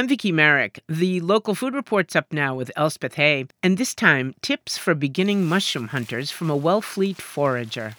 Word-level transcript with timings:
I'm 0.00 0.08
Vicki 0.08 0.32
Merrick. 0.32 0.82
The 0.88 1.20
local 1.20 1.54
food 1.54 1.74
report's 1.74 2.16
up 2.16 2.32
now 2.32 2.54
with 2.54 2.72
Elspeth 2.74 3.16
Hay, 3.16 3.48
and 3.62 3.76
this 3.76 3.94
time, 3.94 4.34
tips 4.40 4.78
for 4.78 4.94
beginning 4.94 5.44
mushroom 5.44 5.88
hunters 5.88 6.30
from 6.30 6.48
a 6.48 6.58
Wellfleet 6.58 7.18
forager. 7.18 7.96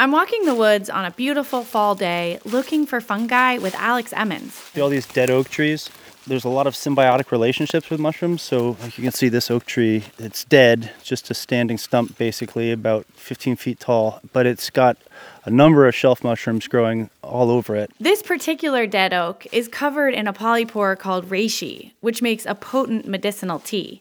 I'm 0.00 0.12
walking 0.12 0.46
the 0.46 0.54
woods 0.54 0.88
on 0.88 1.04
a 1.04 1.10
beautiful 1.10 1.62
fall 1.62 1.94
day 1.94 2.38
looking 2.46 2.86
for 2.86 3.02
fungi 3.02 3.58
with 3.58 3.74
Alex 3.74 4.14
Emmons. 4.14 4.54
See 4.54 4.80
all 4.80 4.88
these 4.88 5.04
dead 5.04 5.28
oak 5.28 5.50
trees? 5.50 5.90
There's 6.26 6.46
a 6.46 6.48
lot 6.48 6.66
of 6.66 6.72
symbiotic 6.72 7.30
relationships 7.30 7.90
with 7.90 8.00
mushrooms. 8.00 8.40
So, 8.40 8.78
like 8.80 8.96
you 8.96 9.04
can 9.04 9.12
see, 9.12 9.28
this 9.28 9.50
oak 9.50 9.66
tree, 9.66 10.04
it's 10.18 10.44
dead, 10.44 10.90
just 11.02 11.30
a 11.30 11.34
standing 11.34 11.76
stump 11.76 12.16
basically, 12.16 12.72
about 12.72 13.04
15 13.12 13.56
feet 13.56 13.78
tall, 13.78 14.20
but 14.32 14.46
it's 14.46 14.70
got 14.70 14.96
a 15.44 15.50
number 15.50 15.86
of 15.86 15.94
shelf 15.94 16.24
mushrooms 16.24 16.66
growing 16.66 17.10
all 17.22 17.50
over 17.50 17.76
it. 17.76 17.90
This 18.00 18.22
particular 18.22 18.86
dead 18.86 19.12
oak 19.12 19.46
is 19.52 19.68
covered 19.68 20.14
in 20.14 20.26
a 20.26 20.32
polypore 20.32 20.98
called 20.98 21.28
reishi, 21.28 21.92
which 22.00 22.22
makes 22.22 22.46
a 22.46 22.54
potent 22.54 23.06
medicinal 23.06 23.58
tea. 23.58 24.00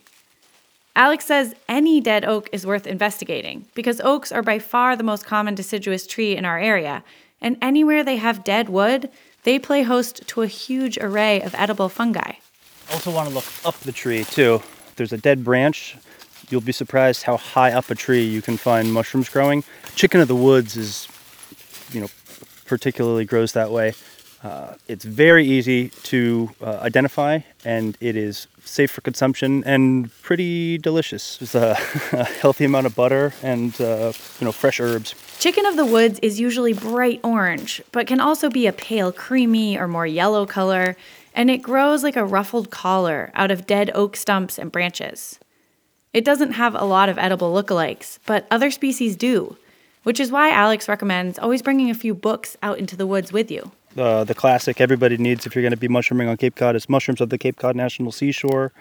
Alex 0.95 1.25
says 1.25 1.55
any 1.67 2.01
dead 2.01 2.25
oak 2.25 2.49
is 2.51 2.65
worth 2.65 2.87
investigating 2.87 3.65
because 3.73 4.01
oaks 4.01 4.31
are 4.31 4.41
by 4.41 4.59
far 4.59 4.95
the 4.95 5.03
most 5.03 5.25
common 5.25 5.55
deciduous 5.55 6.05
tree 6.07 6.35
in 6.35 6.45
our 6.45 6.59
area, 6.59 7.03
and 7.41 7.57
anywhere 7.61 8.03
they 8.03 8.17
have 8.17 8.43
dead 8.43 8.69
wood, 8.69 9.09
they 9.43 9.57
play 9.57 9.83
host 9.83 10.27
to 10.27 10.41
a 10.41 10.47
huge 10.47 10.97
array 10.97 11.41
of 11.41 11.55
edible 11.55 11.89
fungi. 11.89 12.33
Also, 12.91 13.11
want 13.11 13.29
to 13.29 13.33
look 13.33 13.45
up 13.63 13.79
the 13.81 13.91
tree 13.91 14.23
too. 14.23 14.55
If 14.55 14.95
there's 14.95 15.13
a 15.13 15.17
dead 15.17 15.43
branch, 15.43 15.95
you'll 16.49 16.61
be 16.61 16.71
surprised 16.71 17.23
how 17.23 17.37
high 17.37 17.71
up 17.71 17.89
a 17.89 17.95
tree 17.95 18.23
you 18.23 18.41
can 18.41 18.57
find 18.57 18.91
mushrooms 18.91 19.29
growing. 19.29 19.63
Chicken 19.95 20.19
of 20.19 20.27
the 20.27 20.35
woods 20.35 20.75
is, 20.75 21.07
you 21.91 22.01
know, 22.01 22.09
particularly 22.65 23.25
grows 23.25 23.53
that 23.53 23.71
way. 23.71 23.93
Uh, 24.41 24.75
it's 24.87 25.03
very 25.03 25.45
easy 25.45 25.89
to 26.03 26.49
uh, 26.61 26.79
identify 26.81 27.39
and 27.65 27.97
it 27.99 28.15
is 28.15 28.47
safe 28.63 28.89
for 28.89 29.01
consumption 29.01 29.63
and 29.65 30.11
pretty 30.21 30.77
delicious. 30.77 31.37
There's 31.37 31.55
a, 31.55 31.71
a 32.13 32.23
healthy 32.23 32.63
amount 32.63 32.85
of 32.85 32.95
butter 32.95 33.33
and 33.43 33.79
uh, 33.81 34.13
you 34.39 34.45
know 34.45 34.53
fresh 34.53 34.79
herbs. 34.79 35.13
Chicken 35.39 35.65
of 35.65 35.75
the 35.75 35.85
woods 35.85 36.19
is 36.19 36.39
usually 36.39 36.73
bright 36.73 37.19
orange, 37.23 37.81
but 37.91 38.07
can 38.07 38.21
also 38.21 38.49
be 38.49 38.65
a 38.65 38.73
pale 38.73 39.11
creamy 39.11 39.77
or 39.77 39.87
more 39.87 40.07
yellow 40.07 40.45
color, 40.45 40.95
and 41.33 41.49
it 41.49 41.61
grows 41.61 42.03
like 42.03 42.15
a 42.15 42.25
ruffled 42.25 42.69
collar 42.69 43.31
out 43.33 43.51
of 43.51 43.67
dead 43.67 43.91
oak 43.93 44.15
stumps 44.15 44.57
and 44.57 44.71
branches. 44.71 45.37
It 46.13 46.23
doesn't 46.23 46.53
have 46.53 46.75
a 46.75 46.85
lot 46.85 47.09
of 47.09 47.17
edible 47.17 47.53
lookalikes, 47.53 48.19
but 48.25 48.47
other 48.49 48.71
species 48.71 49.15
do, 49.15 49.57
which 50.03 50.19
is 50.19 50.31
why 50.31 50.49
Alex 50.49 50.87
recommends 50.87 51.37
always 51.37 51.61
bringing 51.61 51.89
a 51.89 51.93
few 51.93 52.13
books 52.13 52.55
out 52.63 52.79
into 52.79 52.95
the 52.95 53.07
woods 53.07 53.33
with 53.33 53.51
you 53.51 53.71
uh, 53.97 54.23
the 54.23 54.35
classic 54.35 54.79
everybody 54.79 55.17
needs 55.17 55.45
if 55.45 55.55
you're 55.55 55.61
going 55.61 55.71
to 55.71 55.77
be 55.77 55.87
mushrooming 55.87 56.27
on 56.27 56.37
Cape 56.37 56.55
Cod 56.55 56.75
is 56.75 56.87
Mushrooms 56.87 57.21
of 57.21 57.29
the 57.29 57.37
Cape 57.37 57.57
Cod 57.57 57.75
National 57.75 58.11
Seashore. 58.11 58.71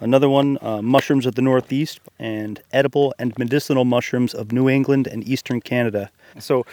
Another 0.00 0.28
one, 0.28 0.58
uh, 0.60 0.80
Mushrooms 0.82 1.26
of 1.26 1.34
the 1.34 1.42
Northeast, 1.42 2.00
and 2.18 2.60
Edible 2.72 3.14
and 3.18 3.36
Medicinal 3.38 3.84
Mushrooms 3.84 4.34
of 4.34 4.52
New 4.52 4.68
England 4.68 5.06
and 5.06 5.26
Eastern 5.26 5.60
Canada. 5.60 6.10
So 6.38 6.66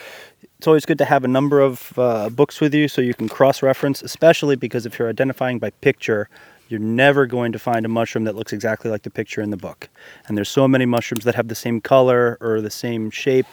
it's 0.58 0.66
always 0.66 0.86
good 0.86 0.98
to 0.98 1.04
have 1.04 1.24
a 1.24 1.28
number 1.28 1.60
of 1.60 1.92
uh, 1.98 2.30
books 2.30 2.60
with 2.60 2.74
you 2.74 2.88
so 2.88 3.00
you 3.00 3.14
can 3.14 3.28
cross 3.28 3.62
reference, 3.62 4.02
especially 4.02 4.56
because 4.56 4.86
if 4.86 4.98
you're 4.98 5.08
identifying 5.08 5.58
by 5.58 5.70
picture, 5.70 6.28
you're 6.68 6.80
never 6.80 7.26
going 7.26 7.52
to 7.52 7.58
find 7.58 7.84
a 7.84 7.88
mushroom 7.88 8.24
that 8.24 8.36
looks 8.36 8.52
exactly 8.52 8.90
like 8.90 9.02
the 9.02 9.10
picture 9.10 9.42
in 9.42 9.50
the 9.50 9.56
book. 9.56 9.88
And 10.26 10.36
there's 10.36 10.48
so 10.48 10.66
many 10.66 10.86
mushrooms 10.86 11.24
that 11.24 11.34
have 11.34 11.48
the 11.48 11.54
same 11.54 11.80
color 11.80 12.38
or 12.40 12.60
the 12.60 12.70
same 12.70 13.10
shape, 13.10 13.46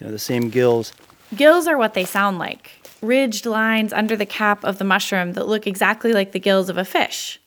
you 0.00 0.06
know, 0.06 0.12
the 0.12 0.18
same 0.18 0.48
gills. 0.48 0.92
Gills 1.34 1.66
are 1.66 1.76
what 1.76 1.94
they 1.94 2.04
sound 2.04 2.38
like 2.38 2.83
ridged 3.04 3.46
lines 3.46 3.92
under 3.92 4.16
the 4.16 4.26
cap 4.26 4.64
of 4.64 4.78
the 4.78 4.84
mushroom 4.84 5.32
that 5.32 5.46
look 5.46 5.66
exactly 5.66 6.12
like 6.12 6.32
the 6.32 6.40
gills 6.40 6.68
of 6.68 6.76
a 6.76 6.84
fish. 6.84 7.40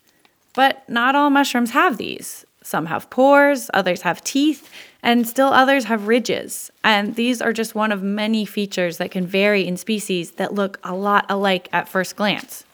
But 0.53 0.87
not 0.89 1.15
all 1.15 1.29
mushrooms 1.29 1.71
have 1.71 1.97
these. 1.97 2.45
Some 2.63 2.87
have 2.87 3.09
pores, 3.09 3.69
others 3.73 4.01
have 4.01 4.23
teeth, 4.23 4.69
and 5.01 5.27
still 5.27 5.47
others 5.47 5.85
have 5.85 6.07
ridges. 6.07 6.71
And 6.83 7.15
these 7.15 7.41
are 7.41 7.53
just 7.53 7.75
one 7.75 7.91
of 7.91 8.03
many 8.03 8.43
features 8.45 8.97
that 8.97 9.11
can 9.11 9.25
vary 9.25 9.65
in 9.65 9.77
species 9.77 10.31
that 10.31 10.53
look 10.53 10.79
a 10.83 10.93
lot 10.93 11.25
alike 11.29 11.69
at 11.71 11.87
first 11.87 12.15
glance. 12.15 12.65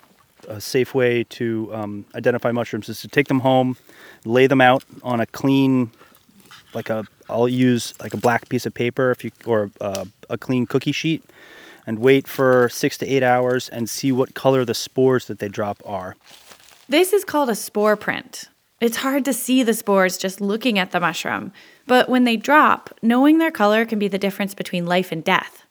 A 0.48 0.60
safe 0.60 0.94
way 0.94 1.24
to 1.24 1.70
um, 1.72 2.04
identify 2.14 2.50
mushrooms 2.50 2.88
is 2.88 3.00
to 3.02 3.08
take 3.08 3.28
them 3.28 3.40
home, 3.40 3.76
lay 4.24 4.46
them 4.46 4.60
out 4.60 4.82
on 5.02 5.20
a 5.20 5.26
clean, 5.26 5.90
like 6.74 6.90
a, 6.90 7.06
I'll 7.28 7.48
use 7.48 7.94
like 8.00 8.14
a 8.14 8.18
black 8.18 8.48
piece 8.48 8.66
of 8.66 8.74
paper 8.74 9.10
if 9.10 9.24
you, 9.24 9.30
or 9.46 9.70
uh, 9.80 10.04
a 10.28 10.36
clean 10.36 10.66
cookie 10.66 10.92
sheet 10.92 11.22
and 11.86 11.98
wait 11.98 12.26
for 12.26 12.68
six 12.68 12.98
to 12.98 13.06
eight 13.06 13.22
hours 13.22 13.68
and 13.68 13.88
see 13.88 14.12
what 14.12 14.34
color 14.34 14.64
the 14.64 14.74
spores 14.74 15.26
that 15.26 15.38
they 15.38 15.48
drop 15.48 15.82
are. 15.84 16.16
This 16.88 17.12
is 17.12 17.24
called 17.24 17.50
a 17.50 17.54
spore 17.54 17.96
print. 17.96 18.48
It's 18.80 18.98
hard 18.98 19.24
to 19.24 19.32
see 19.32 19.62
the 19.62 19.72
spores 19.72 20.18
just 20.18 20.40
looking 20.40 20.78
at 20.78 20.90
the 20.90 21.00
mushroom, 21.00 21.52
but 21.86 22.08
when 22.08 22.24
they 22.24 22.36
drop, 22.36 22.90
knowing 23.02 23.38
their 23.38 23.50
color 23.50 23.86
can 23.86 23.98
be 23.98 24.08
the 24.08 24.18
difference 24.18 24.54
between 24.54 24.84
life 24.84 25.12
and 25.12 25.24
death. 25.24 25.64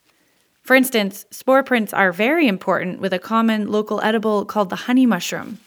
For 0.62 0.76
instance, 0.76 1.26
spore 1.30 1.62
prints 1.62 1.94
are 1.94 2.12
very 2.12 2.48
important 2.48 3.02
with 3.02 3.14
a 3.14 3.20
common 3.20 3.70
local 3.70 4.02
edible 4.02 4.46
called 4.46 4.70
the 4.70 4.78
honey 4.88 5.06
mushroom. 5.06 5.60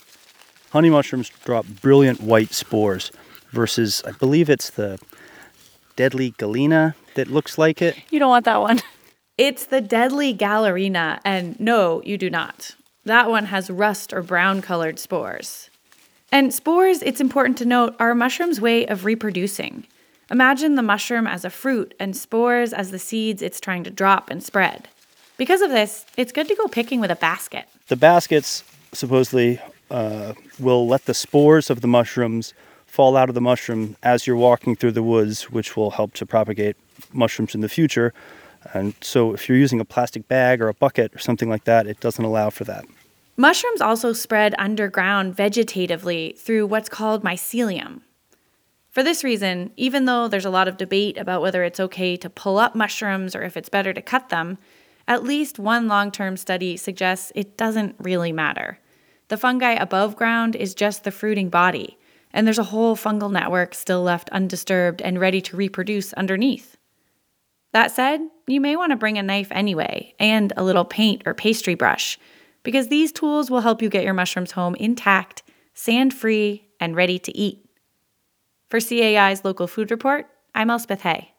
Honey 0.72 0.90
mushrooms 0.90 1.30
drop 1.44 1.66
brilliant 1.66 2.22
white 2.22 2.52
spores 2.52 3.12
versus, 3.50 4.02
I 4.06 4.12
believe 4.12 4.48
it's 4.48 4.70
the 4.70 4.98
deadly 5.94 6.32
Galerina 6.32 6.94
that 7.14 7.28
looks 7.28 7.58
like 7.58 7.82
it. 7.82 7.96
You 8.10 8.18
don't 8.18 8.30
want 8.30 8.46
that 8.46 8.60
one. 8.60 8.80
It's 9.38 9.66
the 9.66 9.82
deadly 9.82 10.34
Galerina, 10.34 11.20
and 11.22 11.60
no, 11.60 12.00
you 12.02 12.16
do 12.16 12.30
not. 12.30 12.74
That 13.04 13.28
one 13.28 13.46
has 13.46 13.68
rust 13.68 14.14
or 14.14 14.22
brown 14.22 14.62
colored 14.62 14.98
spores. 14.98 15.68
And 16.32 16.54
spores, 16.54 17.02
it's 17.02 17.20
important 17.20 17.58
to 17.58 17.66
note, 17.66 17.94
are 18.00 18.12
a 18.12 18.14
mushroom's 18.14 18.62
way 18.62 18.86
of 18.86 19.04
reproducing. 19.04 19.86
Imagine 20.30 20.74
the 20.74 20.82
mushroom 20.82 21.26
as 21.26 21.44
a 21.44 21.50
fruit 21.50 21.94
and 22.00 22.16
spores 22.16 22.72
as 22.72 22.90
the 22.90 22.98
seeds 22.98 23.42
it's 23.42 23.60
trying 23.60 23.84
to 23.84 23.90
drop 23.90 24.30
and 24.30 24.42
spread. 24.42 24.88
Because 25.36 25.60
of 25.60 25.70
this, 25.70 26.06
it's 26.16 26.32
good 26.32 26.48
to 26.48 26.54
go 26.54 26.66
picking 26.66 27.00
with 27.00 27.10
a 27.10 27.16
basket. 27.16 27.66
The 27.88 27.96
baskets 27.96 28.64
supposedly 28.94 29.60
uh, 29.90 30.32
will 30.58 30.88
let 30.88 31.04
the 31.04 31.12
spores 31.12 31.68
of 31.68 31.82
the 31.82 31.88
mushrooms 31.88 32.54
fall 32.86 33.18
out 33.18 33.28
of 33.28 33.34
the 33.34 33.42
mushroom 33.42 33.96
as 34.02 34.26
you're 34.26 34.34
walking 34.34 34.76
through 34.76 34.92
the 34.92 35.02
woods, 35.02 35.50
which 35.50 35.76
will 35.76 35.90
help 35.90 36.14
to 36.14 36.24
propagate 36.24 36.76
mushrooms 37.12 37.54
in 37.54 37.60
the 37.60 37.68
future. 37.68 38.14
And 38.74 38.94
so 39.00 39.34
if 39.34 39.48
you're 39.48 39.58
using 39.58 39.80
a 39.80 39.84
plastic 39.84 40.28
bag 40.28 40.60
or 40.60 40.68
a 40.68 40.74
bucket 40.74 41.14
or 41.14 41.18
something 41.18 41.48
like 41.48 41.64
that, 41.64 41.86
it 41.86 42.00
doesn't 42.00 42.24
allow 42.24 42.50
for 42.50 42.64
that. 42.64 42.84
Mushrooms 43.36 43.80
also 43.80 44.12
spread 44.12 44.54
underground 44.58 45.36
vegetatively 45.36 46.38
through 46.38 46.66
what's 46.66 46.88
called 46.88 47.22
mycelium. 47.22 48.00
For 48.90 49.02
this 49.02 49.22
reason, 49.22 49.72
even 49.76 50.06
though 50.06 50.26
there's 50.26 50.46
a 50.46 50.50
lot 50.50 50.68
of 50.68 50.78
debate 50.78 51.18
about 51.18 51.42
whether 51.42 51.62
it's 51.62 51.78
okay 51.78 52.16
to 52.16 52.30
pull 52.30 52.58
up 52.58 52.74
mushrooms 52.74 53.36
or 53.36 53.42
if 53.42 53.54
it's 53.54 53.68
better 53.68 53.92
to 53.92 54.00
cut 54.00 54.30
them, 54.30 54.56
at 55.06 55.22
least 55.22 55.58
one 55.58 55.86
long 55.86 56.10
term 56.10 56.38
study 56.38 56.78
suggests 56.78 57.30
it 57.34 57.58
doesn't 57.58 57.94
really 57.98 58.32
matter. 58.32 58.78
The 59.28 59.36
fungi 59.36 59.72
above 59.72 60.16
ground 60.16 60.56
is 60.56 60.74
just 60.74 61.04
the 61.04 61.10
fruiting 61.10 61.50
body, 61.50 61.98
and 62.32 62.46
there's 62.46 62.58
a 62.58 62.64
whole 62.64 62.96
fungal 62.96 63.30
network 63.30 63.74
still 63.74 64.02
left 64.02 64.30
undisturbed 64.30 65.02
and 65.02 65.20
ready 65.20 65.42
to 65.42 65.56
reproduce 65.56 66.12
underneath. 66.14 66.76
That 67.72 67.90
said, 67.90 68.20
you 68.46 68.60
may 68.60 68.76
want 68.76 68.90
to 68.90 68.96
bring 68.96 69.18
a 69.18 69.22
knife 69.22 69.48
anyway, 69.50 70.14
and 70.18 70.52
a 70.56 70.64
little 70.64 70.84
paint 70.84 71.22
or 71.26 71.34
pastry 71.34 71.74
brush, 71.74 72.18
because 72.62 72.88
these 72.88 73.12
tools 73.12 73.50
will 73.50 73.60
help 73.60 73.82
you 73.82 73.88
get 73.88 74.04
your 74.04 74.14
mushrooms 74.14 74.52
home 74.52 74.74
intact, 74.76 75.42
sand 75.74 76.12
free, 76.14 76.68
and 76.80 76.96
ready 76.96 77.18
to 77.18 77.36
eat. 77.36 77.68
For 78.68 78.80
CAI's 78.80 79.44
local 79.44 79.66
food 79.66 79.90
report, 79.90 80.26
I'm 80.54 80.70
Elspeth 80.70 81.02
Hay. 81.02 81.35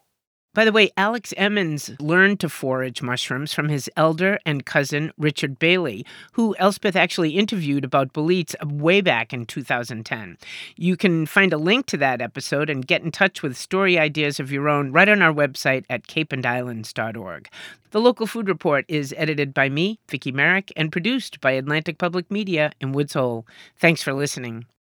By 0.53 0.65
the 0.65 0.71
way, 0.71 0.89
Alex 0.97 1.33
Emmons 1.37 1.91
learned 1.99 2.39
to 2.39 2.49
forage 2.49 3.01
mushrooms 3.01 3.53
from 3.53 3.69
his 3.69 3.89
elder 3.95 4.39
and 4.45 4.65
cousin 4.65 5.11
Richard 5.17 5.59
Bailey, 5.59 6.05
who 6.33 6.55
Elspeth 6.57 6.95
actually 6.95 7.37
interviewed 7.37 7.85
about 7.85 8.13
boletes 8.13 8.55
way 8.65 9.01
back 9.01 9.33
in 9.33 9.45
2010. 9.45 10.37
You 10.75 10.97
can 10.97 11.25
find 11.25 11.53
a 11.53 11.57
link 11.57 11.85
to 11.87 11.97
that 11.97 12.21
episode 12.21 12.69
and 12.69 12.87
get 12.87 13.03
in 13.03 13.11
touch 13.11 13.43
with 13.43 13.55
story 13.55 13.99
ideas 13.99 14.39
of 14.39 14.51
your 14.51 14.67
own 14.67 14.91
right 14.91 15.09
on 15.09 15.21
our 15.21 15.33
website 15.33 15.85
at 15.89 16.07
capeandislands.org. 16.07 17.49
The 17.91 18.01
local 18.01 18.27
food 18.27 18.49
report 18.49 18.85
is 18.87 19.13
edited 19.17 19.53
by 19.53 19.69
me, 19.69 19.99
Vicki 20.09 20.31
Merrick, 20.31 20.71
and 20.75 20.91
produced 20.91 21.39
by 21.39 21.51
Atlantic 21.51 21.97
Public 21.97 22.29
Media 22.29 22.71
in 22.81 22.91
Woods 22.91 23.13
Hole. 23.13 23.47
Thanks 23.77 24.03
for 24.03 24.13
listening. 24.13 24.67